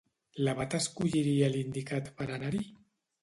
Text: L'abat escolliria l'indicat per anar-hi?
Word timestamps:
L'abat 0.45 0.75
escolliria 0.77 1.51
l'indicat 1.55 2.09
per 2.21 2.27
anar-hi? 2.39 2.65